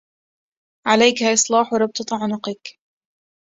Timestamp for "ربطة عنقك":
1.73-2.79